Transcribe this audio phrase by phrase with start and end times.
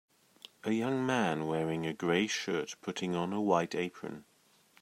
[0.63, 4.25] A young man wearing a gray shirt putting on a white apron.